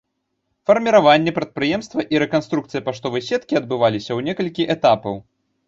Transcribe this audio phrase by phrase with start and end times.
[0.69, 5.25] Фарміраванне прадпрыемства і рэструктурызацыя паштовай сеткі адбываліся ў некалькі этапаў.